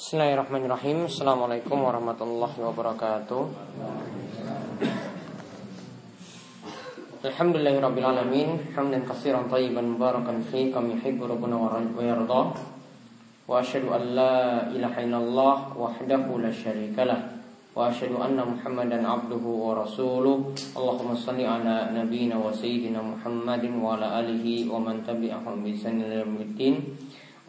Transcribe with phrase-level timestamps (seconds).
[0.00, 3.42] Bismillahirrahmanirrahim Assalamualaikum warahmatullahi wabarakatuh
[7.20, 12.48] Alhamdulillahirrabbilalamin Hamdan kasiran tayyiban mubarakan fi Kami yuhibbu rabbuna wa yardah
[13.44, 17.20] Wa ashadu an la ilaha illallah Wahdahu la syarikalah
[17.76, 24.00] Wa ashadu anna muhammadan abduhu wa rasuluh Allahumma salli ala nabiyina wa sayyidina muhammadin Wa
[24.00, 26.24] ala alihi wa man tabi'ahum bi sanil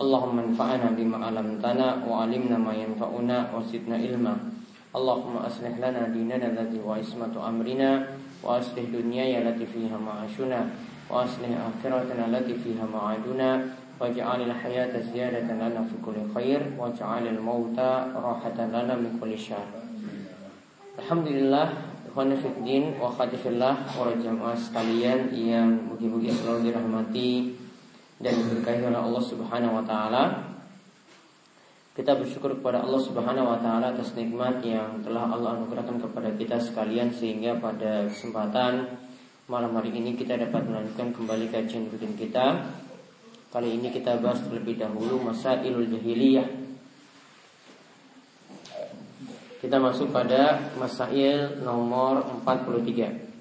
[0.02, 4.34] Allahumma anfa'ana bima alamtana wa alimna ma yanfa'una wa zidna ilma.
[4.98, 8.10] Allahumma aslih lana dinana allati wa ismatu amrina
[8.42, 10.66] wa aslih dunyaya allati fiha ma'ashuna
[11.06, 13.78] wa aslih akhiratana allati fiha ma'aduna.
[14.02, 18.74] Waj'alil hayata ziyadatan lana fi kulli khair waj'alil mauta rahatan
[22.12, 27.61] Ikhwan Fiddin wa khadifillah Para jamaah sekalian yang mugi-mugi selalu dirahmati
[28.22, 30.24] dan diberkahi oleh Allah Subhanahu wa taala.
[31.92, 36.62] Kita bersyukur kepada Allah Subhanahu wa taala atas nikmat yang telah Allah anugerahkan kepada kita
[36.62, 38.96] sekalian sehingga pada kesempatan
[39.52, 42.72] malam hari ini kita dapat melanjutkan kembali kajian rutin kita.
[43.52, 46.48] Kali ini kita bahas terlebih dahulu masa ilul jahiliyah.
[49.60, 53.32] Kita masuk pada masail nomor 43.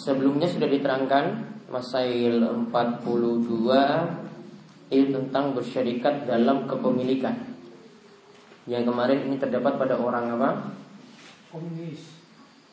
[0.00, 0.48] Sebelumnya
[1.00, 1.24] sudah diterangkan
[1.70, 4.20] Masail 42
[4.90, 7.30] Ini tentang bersyarikat dalam kepemilikan.
[8.66, 10.50] Yang kemarin ini terdapat pada orang apa?
[11.54, 12.02] Komunis.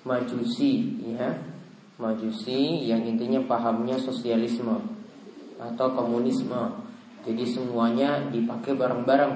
[0.01, 1.29] Majusi ya.
[2.01, 4.81] Majusi yang intinya pahamnya sosialisme
[5.61, 6.89] Atau komunisme.
[7.21, 9.33] Jadi semuanya dipakai bareng-bareng.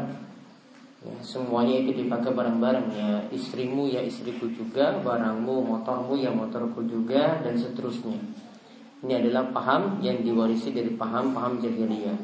[1.06, 2.98] Ya, semuanya itu dipakai bareng-bareng.
[2.98, 8.18] Ya istrimu ya istriku juga barangmu motormu ya motorku juga dan seterusnya
[9.02, 12.18] ini adalah paham yang diwarisi dari paham-paham jahiliyah.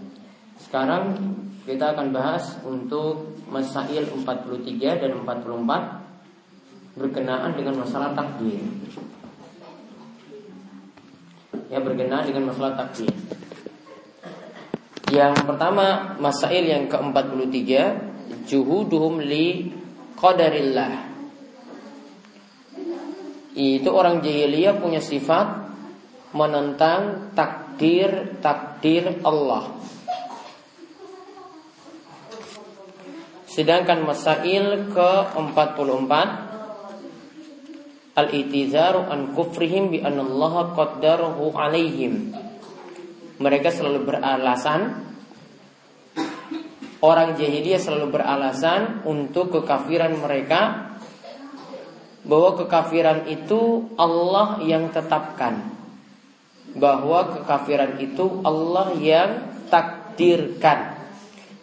[0.62, 1.18] Sekarang
[1.66, 8.58] kita akan bahas untuk masail 43 dan 44 berkenaan dengan masalah takdir
[11.68, 13.14] ya berkenaan dengan masalah takdir
[15.12, 17.64] yang pertama masail yang ke-43
[18.44, 19.72] juhuduhum li
[20.20, 21.08] qadarillah.
[23.58, 25.67] Itu orang jahiliyah punya sifat
[26.38, 29.74] menentang takdir-takdir Allah.
[33.50, 36.14] Sedangkan masail ke-44
[38.18, 42.34] Al-itizaru an kufrihim bi anallaha qaddarahu alaihim.
[43.38, 45.06] Mereka selalu beralasan
[46.98, 50.90] Orang jahiliyah selalu beralasan untuk kekafiran mereka
[52.26, 55.77] bahwa kekafiran itu Allah yang tetapkan.
[56.76, 59.32] Bahwa kekafiran itu Allah yang
[59.72, 60.98] takdirkan.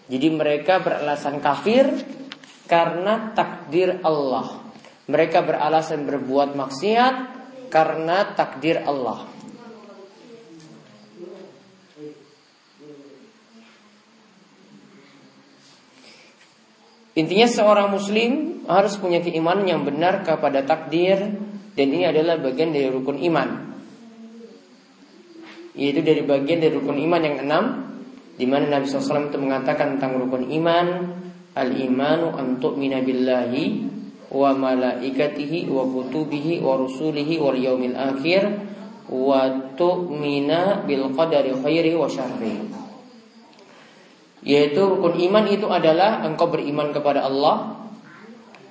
[0.08, 1.88] Jadi mereka beralasan kafir
[2.68, 4.60] karena takdir Allah.
[5.04, 7.14] Mereka beralasan berbuat maksiat
[7.68, 9.34] karena takdir Allah.
[17.14, 21.22] Intinya seorang muslim harus punya keimanan yang benar kepada takdir
[21.74, 23.73] dan ini adalah bagian dari rukun iman.
[25.74, 27.64] Yaitu dari bagian dari rukun iman yang enam
[28.34, 30.86] di mana Nabi SAW itu mengatakan tentang rukun iman
[31.54, 33.90] al-imanu antuk minabillahi
[34.34, 38.42] wa malaikatihi wa kutubihi wa rusulihi wal yaumil akhir
[39.06, 42.58] wa tu'mina bil qadari khairi wa syarri.
[44.44, 47.88] Yaitu rukun iman itu adalah engkau beriman kepada Allah,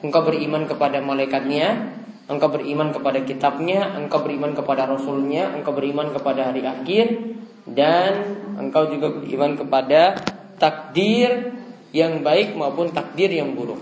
[0.05, 1.92] engkau beriman kepada malaikatnya,
[2.28, 7.35] engkau beriman kepada kitabnya, engkau beriman kepada rasulnya, engkau beriman kepada hari akhir,
[7.67, 8.13] dan
[8.59, 10.19] engkau juga beriman kepada
[10.59, 11.51] takdir
[11.91, 13.79] yang baik maupun takdir yang buruk.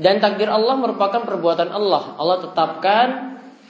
[0.00, 2.16] Dan takdir Allah merupakan perbuatan Allah.
[2.16, 3.08] Allah tetapkan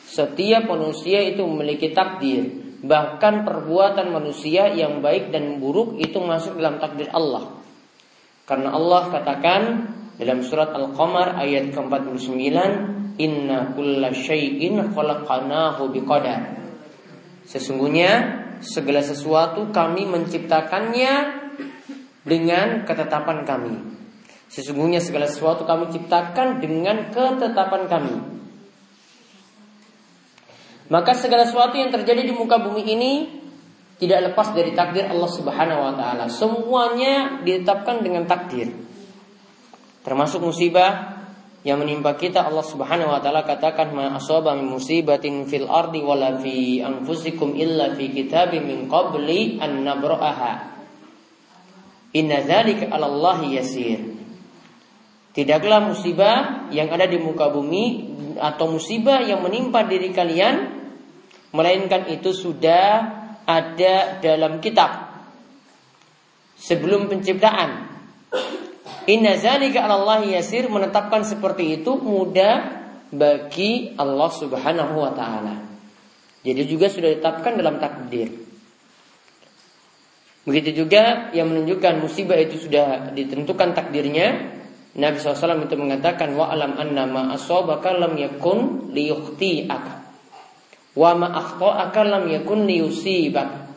[0.07, 2.71] setiap manusia itu memiliki takdir.
[2.81, 7.61] Bahkan perbuatan manusia yang baik dan buruk itu masuk dalam takdir Allah.
[8.47, 9.63] Karena Allah katakan
[10.21, 12.37] dalam surat Al-Qamar ayat ke-49,
[13.17, 16.61] "Inna kulla syai'in khalaqnahu biqadar."
[17.49, 18.11] Sesungguhnya
[18.61, 21.13] segala sesuatu kami menciptakannya
[22.29, 23.75] dengan ketetapan kami.
[24.53, 28.17] Sesungguhnya segala sesuatu kami ciptakan dengan ketetapan kami.
[30.91, 33.13] Maka segala sesuatu yang terjadi di muka bumi ini
[33.97, 36.27] tidak lepas dari takdir Allah Subhanahu wa taala.
[36.27, 38.90] Semuanya ditetapkan dengan takdir.
[40.01, 41.21] Termasuk musibah
[41.61, 46.41] yang menimpa kita Allah Subhanahu wa taala katakan ma asaba min musibatin fil ardi wala
[46.41, 50.53] fi anfusikum illa fi kitabim min qabli an nabra'aha.
[52.17, 54.01] Inna dzalika 'ala Allah yasir.
[55.37, 58.09] Tidaklah musibah yang ada di muka bumi
[58.41, 60.81] atau musibah yang menimpa diri kalian
[61.53, 65.11] melainkan itu sudah ada dalam kitab
[66.57, 67.91] sebelum penciptaan.
[69.09, 75.55] Inna zalika Allah yasir menetapkan seperti itu mudah bagi Allah Subhanahu wa taala.
[76.41, 78.33] Jadi juga sudah ditetapkan dalam takdir.
[80.49, 84.57] Begitu juga yang menunjukkan musibah itu sudah ditentukan takdirnya.
[84.91, 89.95] Nabi SAW itu mengatakan wa alam anna ma asabaka lam yakun liyukhti'aka
[90.99, 93.71] wa ma akhta'aka lam yakun liyusibak.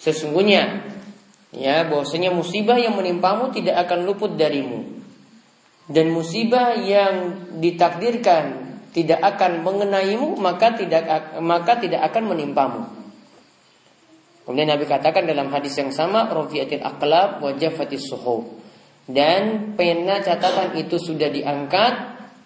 [0.00, 0.95] Sesungguhnya
[1.54, 4.96] ya bahwasanya musibah yang menimpamu tidak akan luput darimu.
[5.86, 12.82] Dan musibah yang ditakdirkan tidak akan mengenaimu maka tidak maka tidak akan menimpamu.
[14.46, 18.46] Kemudian Nabi katakan dalam hadis yang sama Rafiatil aqlab wa jafatis suhub.
[19.06, 21.94] Dan pena catatan itu sudah diangkat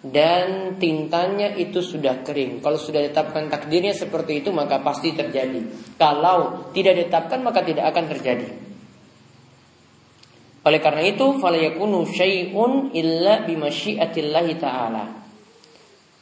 [0.01, 2.61] dan tintanya itu sudah kering.
[2.61, 5.61] Kalau sudah ditetapkan takdirnya seperti itu maka pasti terjadi.
[5.97, 8.49] Kalau tidak ditetapkan maka tidak akan terjadi.
[10.61, 15.21] Oleh karena itu, falayakunu syai'un illa bimasyiatillahi ta'ala.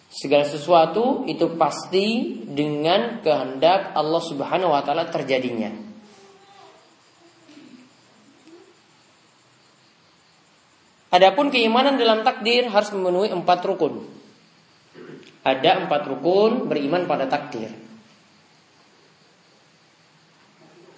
[0.10, 5.70] Segala sesuatu itu pasti dengan kehendak Allah Subhanahu wa taala terjadinya.
[11.14, 14.06] Adapun keimanan dalam takdir harus memenuhi empat rukun.
[15.46, 17.70] Ada empat rukun beriman pada takdir.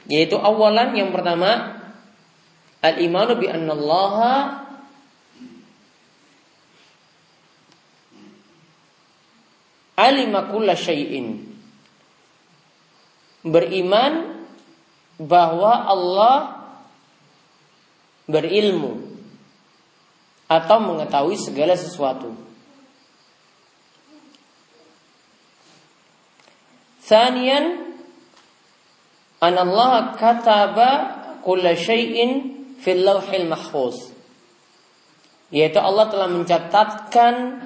[0.07, 1.80] Yaitu awalan yang pertama
[2.81, 4.61] al-imanu bi annallaha
[10.01, 11.53] alima kulla syai'in.
[13.41, 14.45] Beriman
[15.17, 16.35] bahwa Allah
[18.29, 19.01] berilmu
[20.49, 22.33] atau mengetahui segala sesuatu.
[27.05, 27.91] Thanian
[29.41, 30.89] an Allah kataba
[31.41, 34.11] kulla syai'in fil lauhil mahfuz.
[35.53, 37.65] Yaitu Allah telah mencatatkan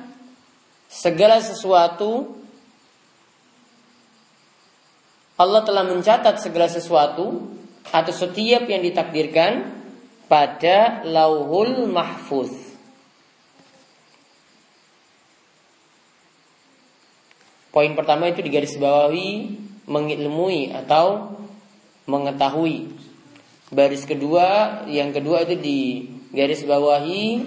[0.92, 2.36] segala sesuatu
[5.36, 7.44] Allah telah mencatat segala sesuatu
[7.92, 9.68] atau setiap yang ditakdirkan
[10.32, 12.56] pada lauhul mahfuz.
[17.76, 19.60] Poin pertama itu digarisbawahi
[19.92, 21.36] mengilmui atau
[22.08, 22.95] mengetahui.
[23.76, 25.80] Baris kedua, yang kedua itu di
[26.32, 27.44] garis bawahi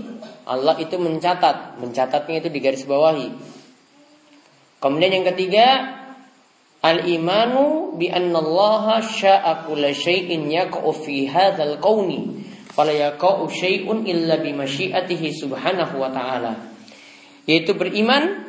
[0.48, 3.28] Allah itu mencatat, mencatatnya itu di garis bawahi.
[4.80, 5.66] Kemudian yang ketiga,
[6.80, 14.56] al-imanu bi annallaha sya'a kulla syai'in yaqa'u fi hadzal qauni fala yaqa'u syai'un illa bi
[14.56, 16.52] masyiatihi subhanahu wa ta'ala.
[17.44, 18.48] Yaitu beriman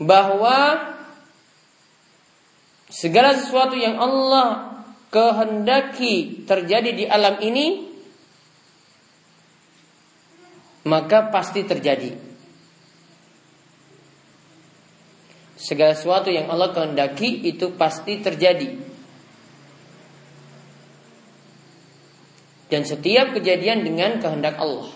[0.00, 0.88] bahwa
[2.88, 4.77] segala sesuatu yang Allah
[5.08, 7.88] kehendaki terjadi di alam ini
[10.88, 12.16] maka pasti terjadi.
[15.58, 18.78] Segala sesuatu yang Allah kehendaki itu pasti terjadi.
[22.68, 24.92] Dan setiap kejadian dengan kehendak Allah.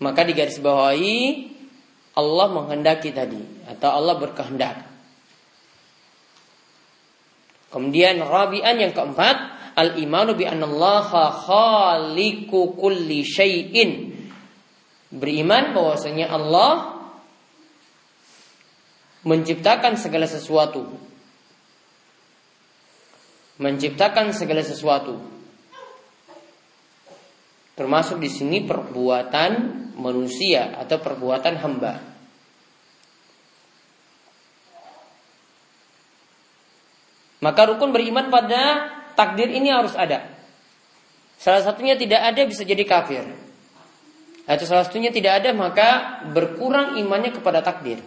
[0.00, 1.49] Maka di garis bawahi
[2.18, 3.38] Allah menghendaki tadi
[3.70, 4.90] atau Allah berkehendak.
[7.70, 9.36] Kemudian rabi'an yang keempat,
[9.78, 14.10] al-imanu bi anallaha khaliqu kulli syai'in.
[15.10, 16.98] Beriman bahwasanya Allah
[19.22, 20.86] menciptakan segala sesuatu.
[23.62, 25.18] Menciptakan segala sesuatu.
[27.78, 29.52] Termasuk di sini perbuatan
[30.00, 31.94] manusia atau perbuatan hamba.
[37.40, 40.28] Maka rukun beriman pada takdir ini harus ada.
[41.40, 43.24] Salah satunya tidak ada bisa jadi kafir.
[44.44, 48.04] Atau salah satunya tidak ada maka berkurang imannya kepada takdir.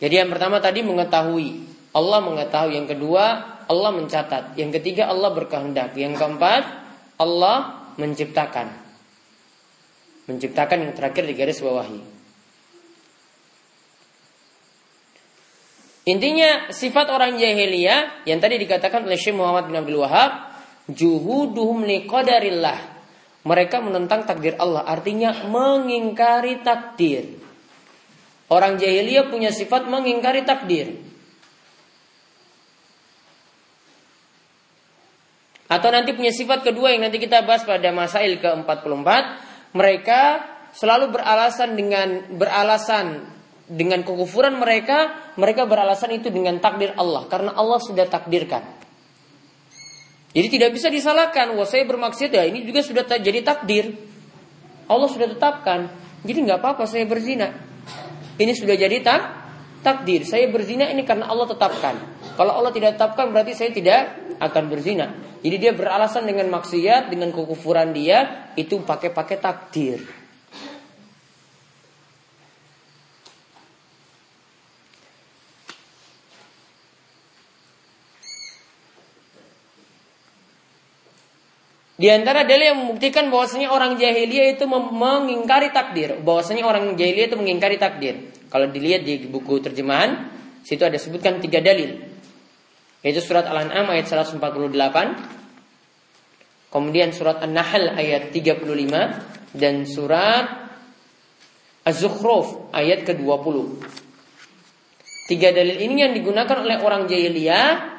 [0.00, 1.76] Jadi yang pertama tadi mengetahui.
[1.92, 2.72] Allah mengetahui.
[2.72, 3.24] Yang kedua
[3.68, 4.56] Allah mencatat.
[4.56, 5.92] Yang ketiga Allah berkehendak.
[5.92, 6.64] Yang keempat
[7.20, 8.72] Allah menciptakan.
[10.26, 12.00] Menciptakan yang terakhir di garis bawahi.
[16.06, 20.54] Intinya sifat orang jahiliyah yang tadi dikatakan oleh Syekh Muhammad bin Abdul Wahab,
[20.86, 22.94] juhuduhum liqadarillah.
[23.46, 27.38] Mereka menentang takdir Allah, artinya mengingkari takdir.
[28.46, 31.05] Orang jahiliyah punya sifat mengingkari takdir.
[35.66, 39.08] Atau nanti punya sifat kedua yang nanti kita bahas pada masail ke-44,
[39.74, 40.20] mereka
[40.70, 42.08] selalu beralasan dengan
[42.38, 43.34] beralasan
[43.66, 48.62] dengan kekufuran mereka, mereka beralasan itu dengan takdir Allah karena Allah sudah takdirkan.
[50.36, 53.96] Jadi tidak bisa disalahkan, wah saya bermaksud ya ini juga sudah jadi takdir.
[54.86, 55.90] Allah sudah tetapkan.
[56.22, 57.50] Jadi nggak apa-apa saya berzina.
[58.36, 59.45] Ini sudah jadi tak
[59.86, 60.26] takdir.
[60.26, 61.94] Saya berzina ini karena Allah tetapkan.
[62.34, 65.14] Kalau Allah tidak tetapkan berarti saya tidak akan berzina.
[65.46, 70.25] Jadi dia beralasan dengan maksiat, dengan kekufuran dia itu pakai-pakai takdir.
[81.96, 87.40] Di antara dalil yang membuktikan bahwasanya orang jahiliyah itu mengingkari takdir, bahwasanya orang jahiliyah itu
[87.40, 88.36] mengingkari takdir.
[88.52, 90.28] Kalau dilihat di buku terjemahan,
[90.60, 91.96] situ ada sebutkan tiga dalil.
[93.00, 94.36] Yaitu surat Al-An'am ayat 148.
[96.68, 100.68] Kemudian surat An-Nahl ayat 35 dan surat
[101.86, 103.56] Az-Zukhruf ayat ke-20.
[105.32, 107.95] Tiga dalil ini yang digunakan oleh orang jahiliyah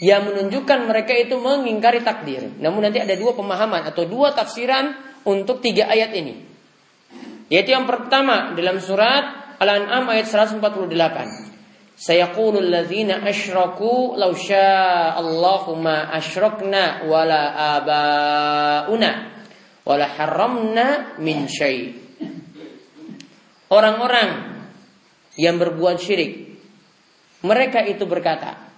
[0.00, 2.56] yang menunjukkan mereka itu mengingkari takdir.
[2.56, 4.96] Namun nanti ada dua pemahaman atau dua tafsiran
[5.28, 6.34] untuk tiga ayat ini.
[7.52, 11.52] Yaitu yang pertama dalam surat Al-An'am ayat 148.
[12.00, 14.32] Sayaqulul ladzina asyraku law
[15.20, 19.36] Allahu ma asyrakna wala abauna
[19.84, 21.92] wala haramna min syai.
[23.68, 24.48] Orang-orang
[25.36, 26.56] yang berbuat syirik
[27.44, 28.69] mereka itu berkata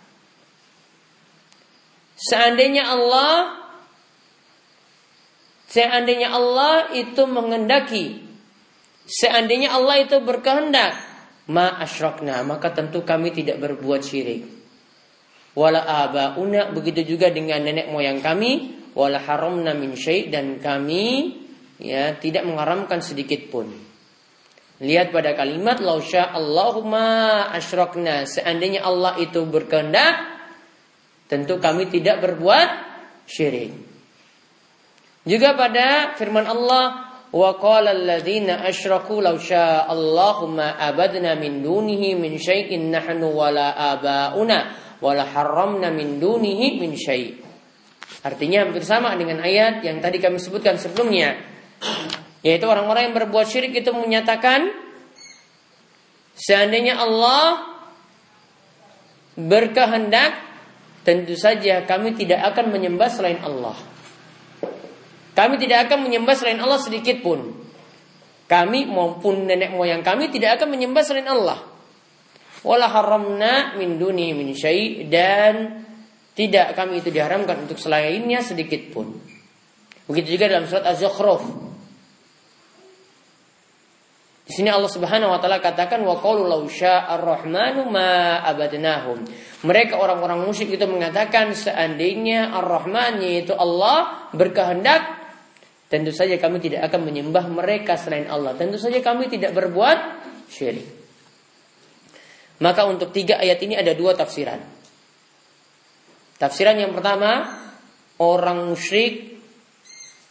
[2.23, 3.59] Seandainya Allah
[5.67, 8.23] Seandainya Allah itu mengendaki
[9.03, 10.95] Seandainya Allah itu berkehendak
[11.51, 14.47] ma asyrokna maka tentu kami tidak berbuat syirik.
[15.53, 21.35] Wala abauna begitu juga dengan nenek moyang kami wala haramna min syai dan kami
[21.83, 23.69] ya tidak mengharamkan sedikit pun.
[24.83, 30.32] Lihat pada kalimat lausya Allahumma asyrokna seandainya Allah itu berkehendak
[31.33, 32.69] tentu kami tidak berbuat
[33.25, 33.73] syirik
[35.25, 42.37] juga pada firman Allah Wa qala alladziina asyraku law syaa Allahu abadna min dunihi min
[42.37, 47.41] syai'in nahnu wala abauna wala harramna min dunihi min syai'.
[48.29, 51.41] Artinya hampir sama dengan ayat yang tadi kami sebutkan sebelumnya.
[52.45, 54.69] Yaitu orang-orang yang berbuat syirik itu menyatakan
[56.37, 57.65] seandainya Allah
[59.41, 60.37] berkehendak
[61.03, 63.75] tentu saja kami tidak akan menyembah selain Allah.
[65.33, 67.63] Kami tidak akan menyembah selain Allah sedikit pun.
[68.47, 71.65] Kami maupun nenek moyang kami tidak akan menyembah selain Allah.
[72.63, 75.83] Wala haramna min duni min syai dan
[76.33, 79.09] tidak kami itu diharamkan untuk selainnya sedikit pun.
[80.07, 81.73] Begitu juga dalam surat Az-Zukhruf.
[84.43, 89.25] Di sini Allah Subhanahu wa taala katakan wa qalu law ar-rahmanu ma abadnahum.
[89.63, 95.23] Mereka orang-orang musyrik itu mengatakan seandainya Ar-Rahman yaitu Allah berkehendak
[95.93, 98.57] Tentu saja kami tidak akan menyembah mereka selain Allah.
[98.57, 100.89] Tentu saja kami tidak berbuat syirik.
[102.65, 104.57] Maka untuk tiga ayat ini ada dua tafsiran.
[106.41, 107.45] Tafsiran yang pertama,
[108.25, 109.37] orang musyrik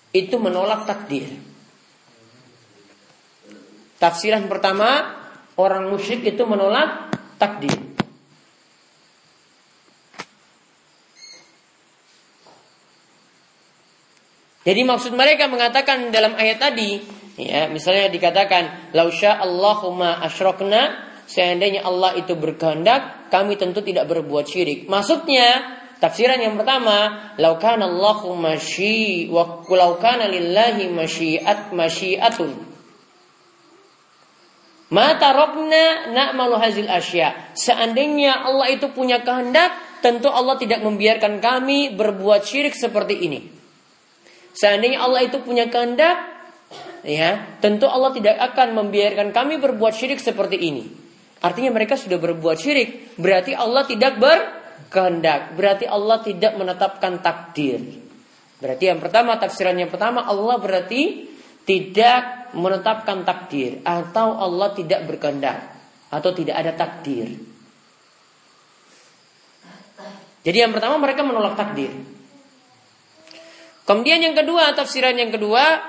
[0.09, 1.29] itu menolak takdir.
[4.01, 5.13] Tafsiran pertama,
[5.61, 7.90] orang musyrik itu menolak takdir.
[14.61, 17.01] Jadi maksud mereka mengatakan dalam ayat tadi,
[17.41, 24.85] ya, misalnya dikatakan, "Lausya Allahumma asyrokna", seandainya Allah itu berkehendak, kami tentu tidak berbuat syirik.
[24.85, 32.69] Maksudnya, tafsiran yang pertama, "Laukana Allahu masyi wa laukana lillahi masyiat masyiatun."
[34.91, 37.55] Mata rokna na'malu hazil asya.
[37.55, 39.71] Seandainya Allah itu punya kehendak,
[40.03, 43.60] tentu Allah tidak membiarkan kami berbuat syirik seperti ini.
[44.51, 46.17] Seandainya Allah itu punya kehendak,
[47.07, 50.83] ya, tentu Allah tidak akan membiarkan kami berbuat syirik seperti ini.
[51.41, 57.81] Artinya mereka sudah berbuat syirik, berarti Allah tidak berkehendak, berarti Allah tidak menetapkan takdir.
[58.61, 61.25] Berarti yang pertama tafsiran yang pertama Allah berarti
[61.65, 65.65] tidak menetapkan takdir atau Allah tidak berkehendak
[66.13, 67.41] atau tidak ada takdir.
[70.41, 71.89] Jadi yang pertama mereka menolak takdir.
[73.91, 75.83] Kemudian yang kedua, tafsiran yang kedua,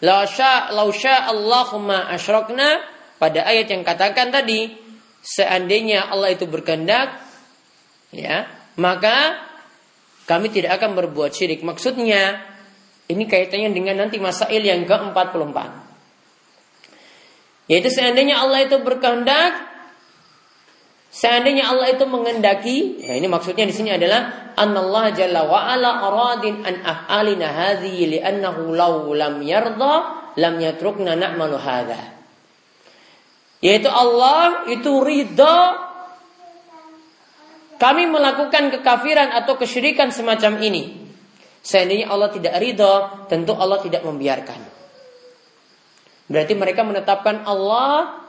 [0.00, 2.80] la sya la sya Allahumma asyrakna
[3.20, 4.72] pada ayat yang katakan tadi,
[5.20, 7.20] seandainya Allah itu berkehendak,
[8.08, 8.48] ya,
[8.80, 9.36] maka
[10.24, 11.60] kami tidak akan berbuat syirik.
[11.60, 12.40] Maksudnya,
[13.12, 15.58] ini kaitannya dengan nanti masail yang ke-44.
[17.68, 19.75] Yaitu seandainya Allah itu berkehendak,
[21.16, 26.60] seandainya Allah itu mengendaki, ya ini maksudnya di sini adalah Allah jalla wa ala aradin
[26.60, 29.94] an af'alina hadhihi li'annahu law lam yarda
[30.36, 32.12] lam yatrukna na'malu hadha.
[33.64, 35.86] Yaitu Allah itu ridha
[37.76, 41.08] kami melakukan kekafiran atau kesyirikan semacam ini.
[41.60, 44.60] Seandainya Allah tidak ridha, tentu Allah tidak membiarkan.
[46.30, 48.25] Berarti mereka menetapkan Allah,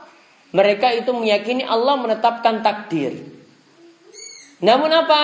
[0.56, 3.20] mereka itu meyakini Allah menetapkan takdir.
[4.64, 5.24] Namun apa?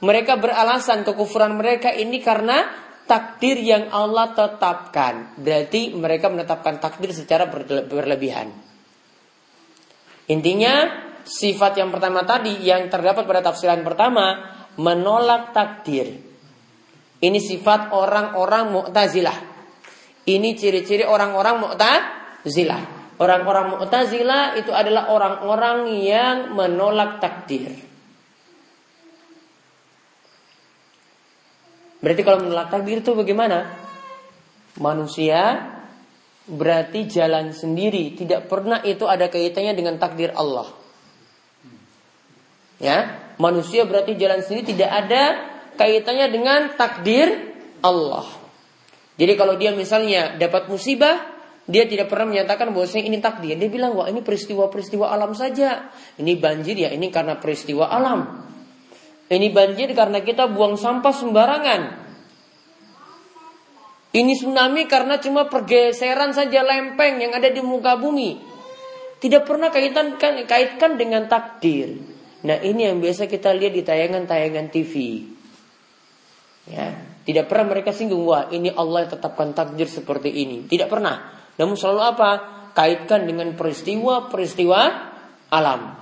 [0.00, 2.64] Mereka beralasan kekufuran mereka ini karena
[3.04, 5.36] takdir yang Allah tetapkan.
[5.36, 7.48] Berarti mereka menetapkan takdir secara
[7.88, 8.52] berlebihan.
[10.30, 10.88] Intinya
[11.26, 16.16] sifat yang pertama tadi yang terdapat pada tafsiran pertama menolak takdir.
[17.20, 19.38] Ini sifat orang-orang Mu'tazilah.
[20.24, 22.99] Ini ciri-ciri orang-orang Mu'tazilah.
[23.20, 27.68] Orang-orang Mu'tazilah itu adalah orang-orang yang menolak takdir.
[32.00, 33.76] Berarti kalau menolak takdir itu bagaimana?
[34.80, 35.68] Manusia
[36.48, 40.72] berarti jalan sendiri, tidak pernah itu ada kaitannya dengan takdir Allah.
[42.80, 45.22] Ya, manusia berarti jalan sendiri tidak ada
[45.76, 47.52] kaitannya dengan takdir
[47.84, 48.24] Allah.
[49.20, 51.29] Jadi kalau dia misalnya dapat musibah,
[51.70, 53.54] dia tidak pernah menyatakan bahwa ini takdir.
[53.54, 55.94] Dia bilang, wah ini peristiwa-peristiwa alam saja.
[56.18, 58.50] Ini banjir ya, ini karena peristiwa alam.
[59.30, 61.82] Ini banjir karena kita buang sampah sembarangan.
[64.10, 68.42] Ini tsunami karena cuma pergeseran saja lempeng yang ada di muka bumi.
[69.22, 71.94] Tidak pernah kaitan kaitkan dengan takdir.
[72.42, 74.94] Nah ini yang biasa kita lihat di tayangan-tayangan TV.
[76.66, 80.66] Ya, tidak pernah mereka singgung, wah ini Allah yang tetapkan takdir seperti ini.
[80.66, 81.39] Tidak pernah.
[81.60, 82.30] Namun selalu apa?
[82.72, 84.80] Kaitkan dengan peristiwa-peristiwa
[85.52, 86.00] alam.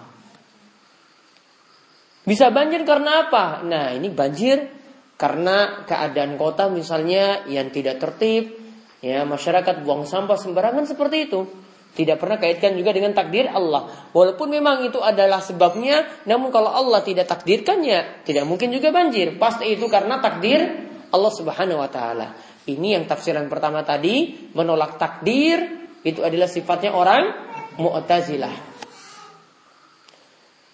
[2.23, 3.67] Bisa banjir karena apa?
[3.67, 4.71] Nah ini banjir
[5.19, 8.55] karena keadaan kota misalnya yang tidak tertib.
[9.03, 11.41] Ya masyarakat buang sampah sembarangan seperti itu.
[11.99, 14.11] Tidak pernah kaitkan juga dengan takdir Allah.
[14.15, 19.35] Walaupun memang itu adalah sebabnya, namun kalau Allah tidak takdirkannya, tidak mungkin juga banjir.
[19.35, 20.63] Pasti itu karena takdir
[21.11, 22.39] Allah Subhanahu wa taala.
[22.69, 27.25] Ini yang tafsiran pertama tadi menolak takdir itu adalah sifatnya orang
[27.81, 28.53] Mu'tazilah.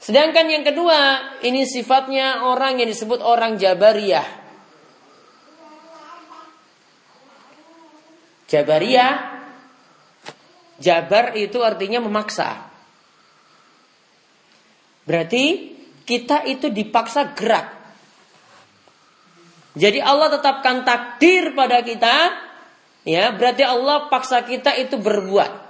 [0.02, 4.28] Sedangkan yang kedua, ini sifatnya orang yang disebut orang Jabariyah.
[8.50, 9.35] Jabariyah
[10.83, 12.66] Jabar itu artinya memaksa.
[15.07, 17.73] Berarti kita itu dipaksa gerak.
[19.74, 22.30] Jadi Allah tetapkan takdir pada kita,
[23.02, 25.66] ya berarti Allah paksa kita itu berbuat.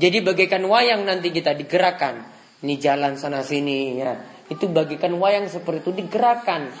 [0.00, 2.24] Jadi bagaikan wayang nanti kita digerakkan.
[2.64, 4.16] Ini jalan sana sini ya.
[4.48, 6.72] Itu bagikan wayang seperti itu digerakkan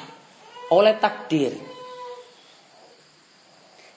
[0.72, 1.52] oleh takdir.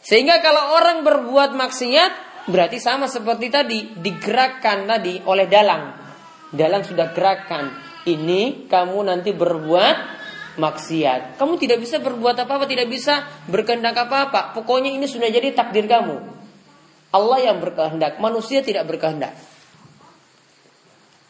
[0.03, 2.11] Sehingga kalau orang berbuat maksiat
[2.51, 5.95] berarti sama seperti tadi digerakkan tadi oleh dalang.
[6.51, 9.97] Dalang sudah gerakan ini kamu nanti berbuat
[10.59, 11.39] maksiat.
[11.39, 14.53] Kamu tidak bisa berbuat apa-apa, tidak bisa berkehendak apa-apa.
[14.53, 16.17] Pokoknya ini sudah jadi takdir kamu.
[17.13, 19.37] Allah yang berkehendak, manusia tidak berkehendak.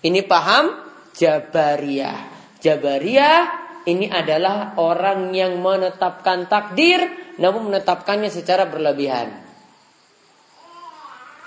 [0.04, 0.76] Ini paham
[1.16, 2.20] Jabariyah.
[2.60, 3.42] Jabariyah
[3.88, 7.04] ini adalah orang yang menetapkan takdir
[7.40, 9.44] namun menetapkannya secara berlebihan.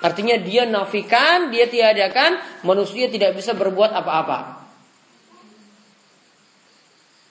[0.04, 4.65] Artinya dia nafikan, dia tiadakan, manusia tidak bisa berbuat apa-apa.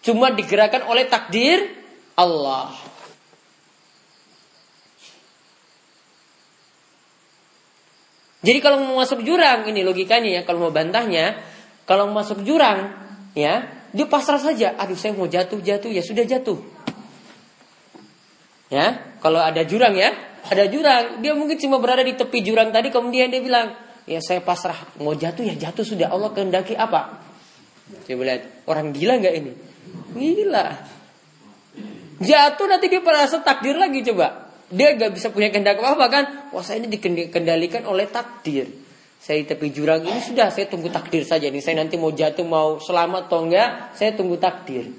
[0.05, 1.65] Cuma digerakkan oleh takdir
[2.13, 2.69] Allah.
[8.45, 11.41] Jadi kalau mau masuk jurang, ini logikanya ya, kalau mau bantahnya,
[11.89, 12.93] kalau mau masuk jurang,
[13.33, 14.77] ya, dia pasrah saja.
[14.77, 16.61] Aduh, saya mau jatuh, jatuh, ya sudah jatuh.
[18.69, 20.13] Ya, kalau ada jurang ya,
[20.45, 23.73] ada jurang, dia mungkin cuma berada di tepi jurang tadi, kemudian dia bilang,
[24.05, 27.25] ya saya pasrah, mau jatuh ya jatuh sudah Allah kehendaki apa?
[28.05, 29.53] Coba lihat, orang gila nggak ini?
[30.15, 30.67] Gila.
[32.23, 34.47] Jatuh nanti dia merasa takdir lagi coba.
[34.71, 36.23] Dia gak bisa punya kehendak apa-apa kan.
[36.55, 38.71] Wah saya ini dikendalikan oleh takdir.
[39.19, 41.59] Saya di tepi jurang ini sudah saya tunggu takdir saja nih.
[41.59, 44.89] Saya nanti mau jatuh mau selamat atau enggak, saya tunggu takdir.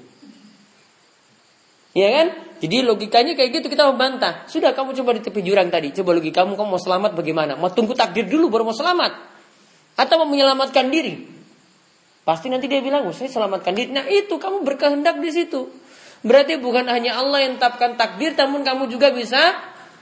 [1.97, 2.27] Ya kan?
[2.57, 4.45] Jadi logikanya kayak gitu kita membantah.
[4.45, 5.89] Sudah kamu coba di tepi jurang tadi.
[5.93, 7.53] Coba logika kamu kamu mau selamat bagaimana?
[7.57, 9.15] Mau tunggu takdir dulu baru mau selamat.
[9.97, 11.36] Atau mau menyelamatkan diri.
[12.27, 13.95] Pasti nanti dia bilang, saya selamatkan diri.
[13.95, 15.71] Nah itu kamu berkehendak di situ.
[16.27, 19.55] Berarti bukan hanya Allah yang tetapkan takdir, namun kamu juga bisa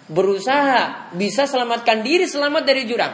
[0.09, 3.13] berusaha, bisa selamatkan diri selamat dari jurang.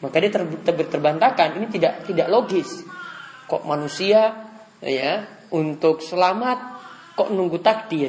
[0.00, 2.80] Maka dia ter, ter, terbantahkan ini tidak tidak logis.
[3.44, 4.48] Kok manusia
[4.80, 6.58] ya untuk selamat
[7.20, 8.08] kok nunggu takdir.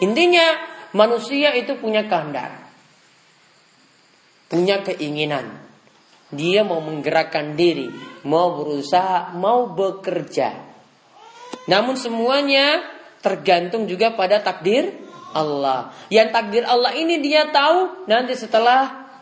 [0.00, 0.56] Intinya
[0.96, 2.64] manusia itu punya kehendak.
[4.48, 5.61] Punya keinginan.
[6.32, 7.92] Dia mau menggerakkan diri,
[8.24, 10.56] mau berusaha, mau bekerja.
[11.68, 12.80] Namun semuanya
[13.20, 14.96] tergantung juga pada takdir
[15.36, 15.92] Allah.
[16.08, 19.12] Yang takdir Allah ini dia tahu nanti setelah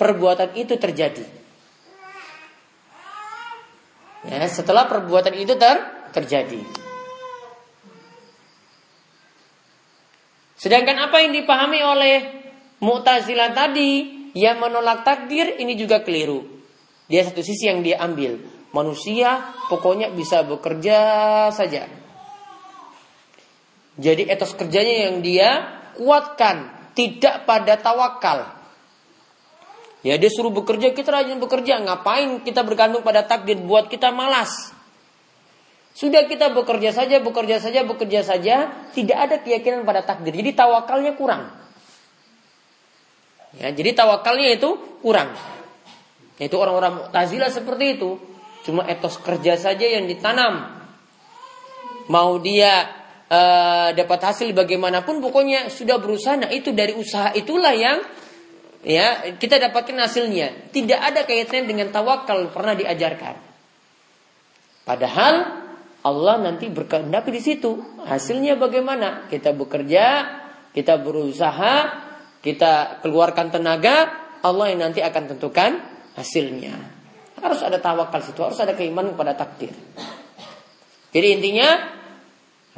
[0.00, 1.24] perbuatan itu terjadi.
[4.26, 5.76] Ya, setelah perbuatan itu ter
[6.10, 6.58] terjadi.
[10.56, 12.16] Sedangkan apa yang dipahami oleh
[12.80, 16.44] Mu'tazilah tadi yang menolak takdir ini juga keliru.
[17.08, 18.36] Dia satu sisi yang dia ambil.
[18.76, 20.98] Manusia pokoknya bisa bekerja
[21.56, 21.88] saja.
[23.96, 25.48] Jadi etos kerjanya yang dia
[25.96, 28.52] kuatkan, tidak pada tawakal.
[30.04, 31.80] Ya dia suruh bekerja, kita rajin bekerja.
[31.80, 34.76] Ngapain kita bergantung pada takdir buat kita malas.
[35.96, 40.36] Sudah kita bekerja saja, bekerja saja, bekerja saja, tidak ada keyakinan pada takdir.
[40.36, 41.65] Jadi tawakalnya kurang.
[43.56, 45.32] Ya, jadi tawakalnya itu kurang.
[46.36, 48.20] Itu orang-orang Mu'tazilah seperti itu.
[48.68, 50.76] Cuma etos kerja saja yang ditanam.
[52.12, 52.92] Mau dia
[53.32, 56.36] uh, dapat hasil bagaimanapun pokoknya sudah berusaha.
[56.36, 58.04] Nah, itu dari usaha itulah yang
[58.84, 60.70] ya kita dapatkan hasilnya.
[60.74, 63.34] Tidak ada kaitannya dengan tawakal pernah diajarkan.
[64.86, 65.34] Padahal
[66.06, 67.82] Allah nanti berkehendak di situ.
[68.06, 69.26] Hasilnya bagaimana?
[69.26, 70.06] Kita bekerja,
[70.70, 72.05] kita berusaha,
[72.46, 74.06] kita keluarkan tenaga,
[74.38, 75.82] Allah yang nanti akan tentukan
[76.14, 76.78] hasilnya.
[77.42, 79.74] Harus ada tawakal situ, harus ada keimanan pada takdir.
[81.10, 81.90] Jadi intinya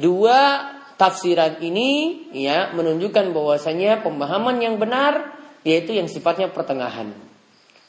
[0.01, 7.13] dua tafsiran ini ya menunjukkan bahwasanya pemahaman yang benar yaitu yang sifatnya pertengahan.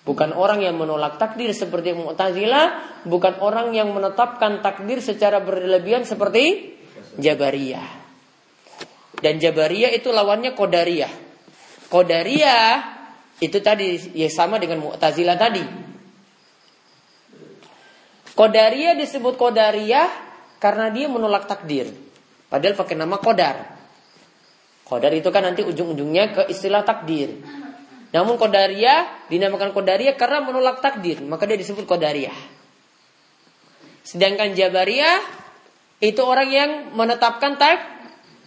[0.05, 6.77] Bukan orang yang menolak takdir seperti Mu'tazilah, bukan orang yang menetapkan takdir secara berlebihan seperti
[7.21, 7.89] Jabariyah.
[9.21, 11.30] Dan Jabariyah itu lawannya Qadariyah.
[11.91, 12.73] Qadariyah
[13.43, 15.65] itu tadi ya sama dengan Mu'tazilah tadi.
[18.39, 20.09] Qadariyah disebut Qadariyah
[20.63, 21.91] karena dia menolak takdir.
[22.47, 23.57] Padahal pakai nama Qadar.
[24.87, 27.43] Qadar itu kan nanti ujung-ujungnya ke istilah takdir.
[28.11, 32.35] Namun Qadariyah dinamakan Qadariyah karena menolak takdir, maka dia disebut Qadariyah.
[34.03, 35.19] Sedangkan Jabariyah
[36.03, 37.85] itu orang yang menetapkan tak,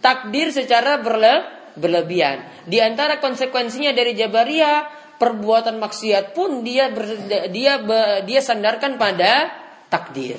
[0.04, 2.66] takdir secara berle, berlebihan.
[2.66, 7.06] Di antara konsekuensinya dari Jabariyah, perbuatan maksiat pun dia ber,
[7.50, 7.78] dia
[8.22, 9.50] dia sandarkan pada
[9.90, 10.38] takdir.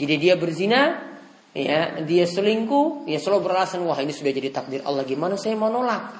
[0.00, 0.96] Jadi dia berzina,
[1.52, 5.68] ya, dia selingkuh, ya selalu beralasan wah ini sudah jadi takdir Allah gimana saya mau
[5.68, 6.16] nolak.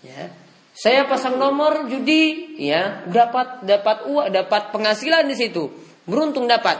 [0.00, 0.32] Ya.
[0.76, 5.72] Saya pasang nomor judi, ya, dapat dapat uang, dapat penghasilan di situ.
[6.04, 6.76] Beruntung dapat.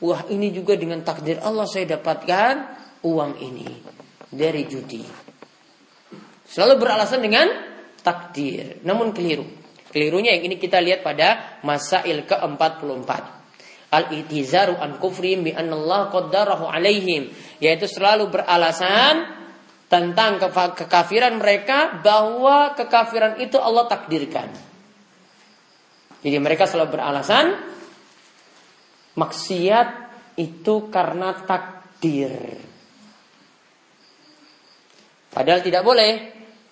[0.00, 2.54] Wah, ini juga dengan takdir Allah saya dapatkan
[3.04, 3.68] uang ini
[4.34, 5.02] dari judi.
[6.44, 7.46] Selalu beralasan dengan
[8.04, 9.46] takdir, namun keliru.
[9.94, 13.10] Kelirunya yang ini kita lihat pada masail ke-44.
[13.94, 17.30] Al-itizaru an kufrim bi Allah qaddarahu alaihim,
[17.62, 19.22] yaitu selalu beralasan
[19.86, 20.42] tentang
[20.74, 24.50] kekafiran mereka bahwa kekafiran itu Allah takdirkan.
[26.26, 27.54] Jadi mereka selalu beralasan
[29.14, 29.88] maksiat
[30.42, 32.34] itu karena takdir.
[35.34, 36.12] Padahal tidak boleh.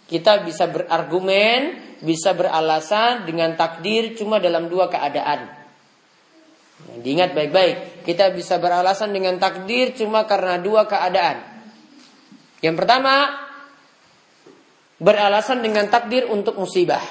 [0.07, 5.51] Kita bisa berargumen, bisa beralasan dengan takdir cuma dalam dua keadaan.
[6.83, 11.41] Diingat baik-baik, kita bisa beralasan dengan takdir cuma karena dua keadaan.
[12.59, 13.15] Yang pertama,
[14.99, 17.03] beralasan dengan takdir untuk musibah.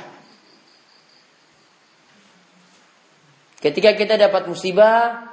[3.63, 5.27] Ketika kita dapat musibah,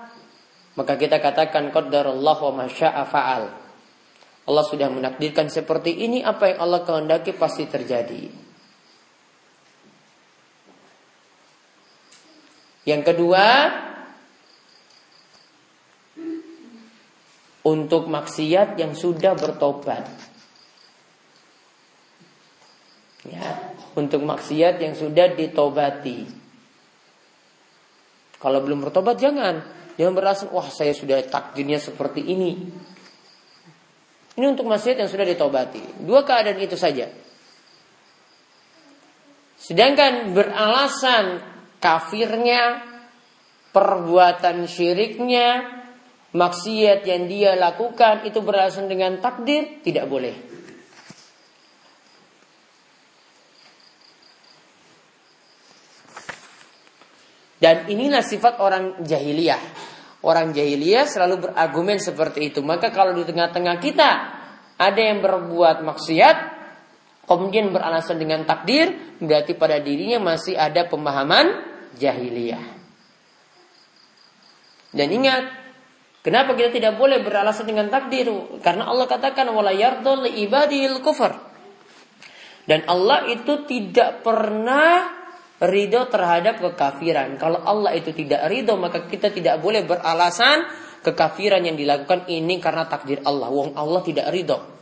[0.79, 3.68] maka kita katakan qaddarallahu wa masya'a fa'al.
[4.49, 8.49] Allah sudah menakdirkan seperti ini, apa yang Allah kehendaki pasti terjadi.
[12.89, 13.45] Yang kedua,
[17.69, 20.09] untuk maksiat yang sudah bertobat.
[23.29, 26.25] Ya, untuk maksiat yang sudah ditobati.
[28.41, 29.61] Kalau belum bertobat jangan,
[30.01, 32.57] jangan beralasan wah saya sudah takdirnya seperti ini.
[34.39, 36.07] Ini untuk maksiat yang sudah ditobati.
[36.07, 37.11] Dua keadaan itu saja.
[39.59, 41.43] Sedangkan beralasan
[41.83, 42.87] kafirnya,
[43.75, 45.83] perbuatan syiriknya,
[46.31, 50.35] maksiat yang dia lakukan itu beralasan dengan takdir, tidak boleh.
[57.59, 59.59] Dan inilah sifat orang jahiliyah.
[60.29, 62.61] Orang jahiliyah selalu berargumen seperti itu.
[62.61, 64.11] Maka kalau di tengah-tengah kita
[64.77, 66.37] ada yang berbuat maksiat,
[67.25, 71.65] kemudian beralasan dengan takdir, berarti pada dirinya masih ada pemahaman
[71.97, 72.61] jahiliyah.
[74.93, 75.49] Dan ingat,
[76.21, 78.29] kenapa kita tidak boleh beralasan dengan takdir?
[78.61, 81.41] Karena Allah katakan wala yardul ibadil kufar.
[82.69, 85.18] Dan Allah itu tidak pernah
[85.59, 87.35] ridho terhadap kekafiran.
[87.35, 90.71] Kalau Allah itu tidak ridho, maka kita tidak boleh beralasan
[91.03, 93.51] kekafiran yang dilakukan ini karena takdir Allah.
[93.51, 94.79] Wong Allah tidak ridho.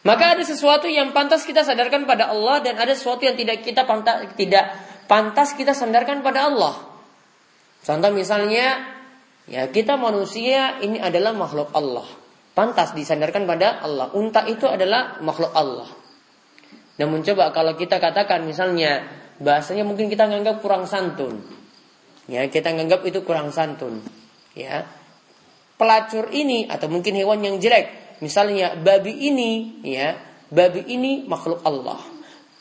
[0.00, 3.84] Maka ada sesuatu yang pantas kita sadarkan pada Allah dan ada sesuatu yang tidak kita
[3.84, 4.72] pantas tidak
[5.04, 6.74] pantas kita sandarkan pada Allah.
[7.84, 8.99] Contoh misalnya
[9.50, 12.06] Ya, kita manusia ini adalah makhluk Allah.
[12.54, 14.14] Pantas disandarkan pada Allah.
[14.14, 15.90] Unta itu adalah makhluk Allah.
[17.02, 19.10] Namun coba kalau kita katakan misalnya
[19.42, 21.42] bahasanya mungkin kita nganggap kurang santun.
[22.30, 23.98] Ya, kita nganggap itu kurang santun.
[24.54, 24.86] Ya.
[25.74, 30.14] Pelacur ini atau mungkin hewan yang jelek, misalnya babi ini, ya,
[30.52, 31.98] babi ini makhluk Allah.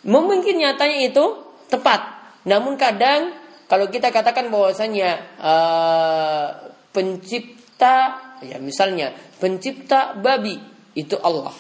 [0.08, 1.26] Mungkin nyatanya itu
[1.68, 2.02] tepat.
[2.48, 3.36] Namun kadang
[3.68, 7.96] kalau kita katakan bahwasanya uh, pencipta
[8.42, 10.58] ya misalnya pencipta babi
[10.96, 11.54] itu Allah.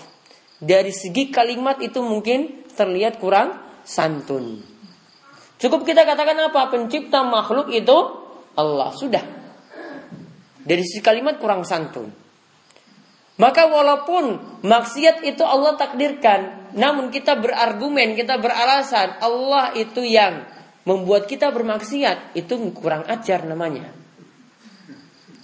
[0.60, 3.56] Dari segi kalimat itu mungkin terlihat kurang
[3.88, 4.60] santun.
[5.60, 6.68] Cukup kita katakan apa?
[6.72, 7.96] Pencipta makhluk itu
[8.56, 8.92] Allah.
[8.96, 9.24] Sudah.
[10.60, 12.12] Dari sisi kalimat kurang santun.
[13.40, 20.44] Maka walaupun maksiat itu Allah takdirkan, namun kita berargumen, kita beralasan Allah itu yang
[20.84, 23.99] membuat kita bermaksiat, itu kurang ajar namanya.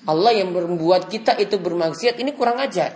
[0.05, 2.93] Allah yang membuat kita itu bermaksiat ini kurang ajar.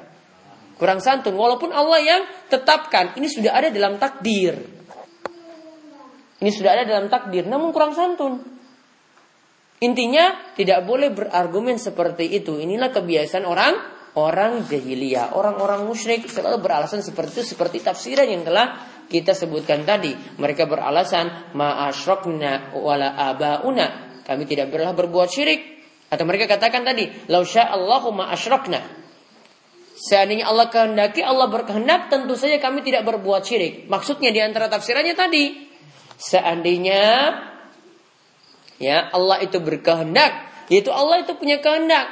[0.78, 1.34] Kurang santun.
[1.36, 3.18] Walaupun Allah yang tetapkan.
[3.18, 4.56] Ini sudah ada dalam takdir.
[6.40, 7.50] Ini sudah ada dalam takdir.
[7.50, 8.40] Namun kurang santun.
[9.80, 12.62] Intinya tidak boleh berargumen seperti itu.
[12.62, 13.74] Inilah kebiasaan orang
[14.20, 18.76] orang jahiliyah, orang-orang musyrik selalu beralasan seperti itu seperti tafsiran yang telah
[19.08, 20.12] kita sebutkan tadi.
[20.12, 24.20] Mereka beralasan ma'asyrokna wala abauna.
[24.28, 25.79] Kami tidak pernah berbuat syirik
[26.10, 28.82] atau mereka katakan tadi, "Lau Allahu ma asyrokna."
[30.00, 33.92] Seandainya Allah kehendaki, Allah berkehendak, tentu saja kami tidak berbuat syirik.
[33.92, 35.68] Maksudnya di antara tafsirannya tadi,
[36.16, 37.36] seandainya
[38.80, 40.32] ya Allah itu berkehendak,
[40.72, 42.08] yaitu Allah itu punya kehendak.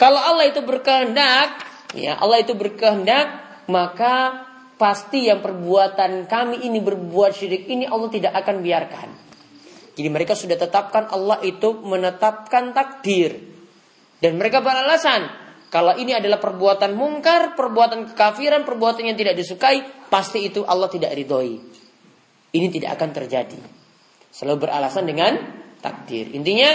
[0.00, 1.60] Kalau Allah itu berkehendak,
[1.92, 4.48] ya Allah itu berkehendak, maka
[4.80, 9.29] pasti yang perbuatan kami ini berbuat syirik ini Allah tidak akan biarkan.
[9.94, 13.36] Jadi mereka sudah tetapkan Allah itu menetapkan takdir.
[14.20, 15.28] Dan mereka beralasan
[15.70, 21.14] kalau ini adalah perbuatan mungkar, perbuatan kekafiran, perbuatan yang tidak disukai, pasti itu Allah tidak
[21.14, 21.62] ridhoi.
[22.50, 23.60] Ini tidak akan terjadi.
[24.34, 25.38] Selalu beralasan dengan
[25.78, 26.34] takdir.
[26.34, 26.74] Intinya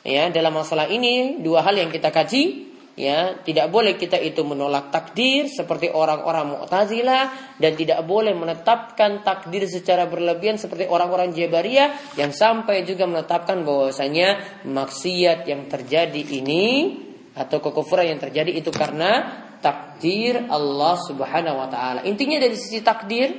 [0.00, 2.69] ya dalam masalah ini dua hal yang kita kaji
[3.00, 9.64] ya tidak boleh kita itu menolak takdir seperti orang-orang Mu'tazilah dan tidak boleh menetapkan takdir
[9.64, 17.00] secara berlebihan seperti orang-orang Jabariyah yang sampai juga menetapkan bahwasanya maksiat yang terjadi ini
[17.32, 22.04] atau kekufuran yang terjadi itu karena takdir Allah Subhanahu wa taala.
[22.04, 23.32] Intinya dari sisi takdir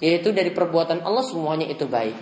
[0.00, 2.16] yaitu dari perbuatan Allah semuanya itu baik.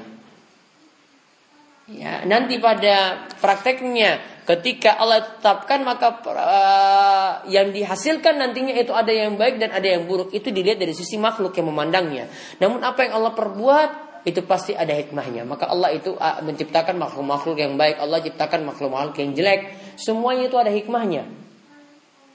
[1.90, 9.38] Ya, nanti pada prakteknya ketika Allah tetapkan maka uh, yang dihasilkan nantinya itu ada yang
[9.38, 12.26] baik dan ada yang buruk itu dilihat dari sisi makhluk yang memandangnya.
[12.58, 13.90] Namun apa yang Allah perbuat
[14.26, 15.42] itu pasti ada hikmahnya.
[15.46, 19.60] Maka Allah itu uh, menciptakan makhluk-makhluk yang baik, Allah ciptakan makhluk-makhluk yang jelek.
[19.98, 21.26] Semuanya itu ada hikmahnya.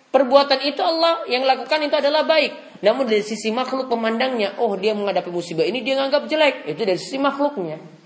[0.07, 2.79] Perbuatan itu Allah yang lakukan itu adalah baik.
[2.79, 6.55] Namun dari sisi makhluk pemandangnya, oh dia menghadapi musibah ini dia menganggap jelek.
[6.71, 7.96] Itu dari sisi makhluknya.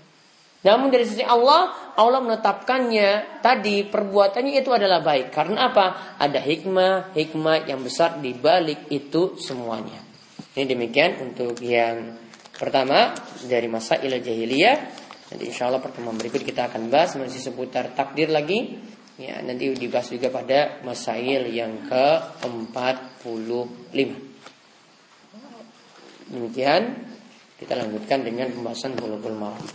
[0.62, 5.34] Namun dari sisi Allah, Allah menetapkannya tadi perbuatannya itu adalah baik.
[5.34, 6.14] Karena apa?
[6.22, 9.98] Ada hikmah, hikmah yang besar di balik itu semuanya.
[10.54, 12.14] Ini demikian untuk yang
[12.54, 13.10] pertama
[13.42, 14.78] dari masa ilah jahiliyah.
[15.34, 18.78] Nanti insya Allah pertemuan berikut kita akan bahas masih seputar takdir lagi.
[19.18, 23.50] Ya, nanti dibahas juga pada masail yang ke-45.
[26.32, 26.82] Demikian
[27.58, 29.66] kita lanjutkan dengan pembahasan bulu-bulu malam.